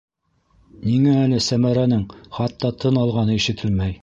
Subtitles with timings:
[0.85, 2.03] Ниңә әле Сәмәрәнең
[2.39, 3.99] хатта тын алғаны ишетелмәй?!